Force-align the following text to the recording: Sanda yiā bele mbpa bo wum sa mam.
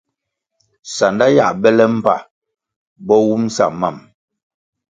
Sanda 0.95 1.25
yiā 1.33 1.47
bele 1.61 1.85
mbpa 1.93 2.15
bo 3.05 3.15
wum 3.27 3.43
sa 3.55 3.65
mam. 3.79 3.97